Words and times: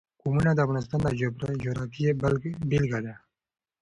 قومونه 0.21 0.51
د 0.53 0.59
افغانستان 0.65 0.99
د 1.03 1.07
جغرافیې 1.63 2.09
بېلګه 2.69 2.99
ده. 3.05 3.13